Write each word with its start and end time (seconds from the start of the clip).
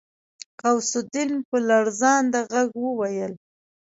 غوث 0.61 0.91
الدين 1.01 1.31
په 1.49 1.57
لړزانده 1.69 2.41
غږ 2.51 2.69
وويل. 2.83 3.33